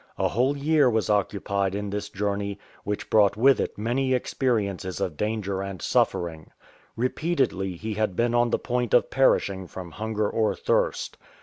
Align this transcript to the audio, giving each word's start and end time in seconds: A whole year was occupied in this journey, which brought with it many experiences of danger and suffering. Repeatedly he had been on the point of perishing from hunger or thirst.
A 0.17 0.29
whole 0.29 0.57
year 0.57 0.89
was 0.89 1.11
occupied 1.11 1.75
in 1.75 1.91
this 1.91 2.09
journey, 2.09 2.57
which 2.83 3.07
brought 3.11 3.37
with 3.37 3.59
it 3.59 3.77
many 3.77 4.15
experiences 4.15 4.99
of 4.99 5.15
danger 5.15 5.61
and 5.61 5.79
suffering. 5.79 6.49
Repeatedly 6.95 7.73
he 7.75 7.93
had 7.93 8.15
been 8.15 8.33
on 8.33 8.49
the 8.49 8.57
point 8.57 8.95
of 8.95 9.11
perishing 9.11 9.67
from 9.67 9.91
hunger 9.91 10.27
or 10.27 10.55
thirst. 10.55 11.19